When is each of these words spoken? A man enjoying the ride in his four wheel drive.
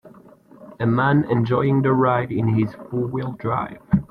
A 0.79 0.87
man 0.87 1.25
enjoying 1.29 1.83
the 1.83 1.93
ride 1.93 2.31
in 2.31 2.47
his 2.55 2.73
four 2.89 3.05
wheel 3.05 3.33
drive. 3.33 3.77